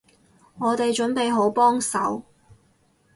[0.57, 2.23] 我哋準備好幫手